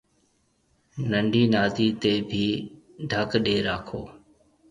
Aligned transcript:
ننڊِي 1.09 1.43
نادِي 1.53 1.87
تيَ 2.01 2.13
ڀِي 2.29 2.47
ڍڪ 3.11 3.29
ڏَي 3.45 3.55
راکو 3.67 4.01